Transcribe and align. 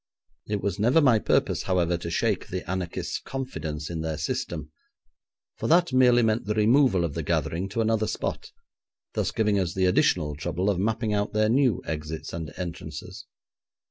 It 0.47 0.61
was 0.61 0.79
never 0.79 0.99
my 0.99 1.19
purpose, 1.19 1.61
however, 1.61 1.95
to 1.95 2.09
shake 2.09 2.47
the 2.47 2.67
anarchists' 2.67 3.19
confidence 3.19 3.87
in 3.91 4.01
their 4.01 4.17
system, 4.17 4.71
for 5.57 5.67
that 5.67 5.93
merely 5.93 6.23
meant 6.23 6.45
the 6.45 6.55
removal 6.55 7.05
of 7.05 7.13
the 7.13 7.21
gathering 7.21 7.69
to 7.69 7.81
another 7.81 8.07
spot, 8.07 8.51
thus 9.13 9.29
giving 9.29 9.59
us 9.59 9.75
the 9.75 9.85
additional 9.85 10.35
trouble 10.35 10.71
of 10.71 10.79
mapping 10.79 11.13
out 11.13 11.33
their 11.33 11.49
new 11.49 11.83
exits 11.85 12.33
and 12.33 12.51
entrances. 12.57 13.27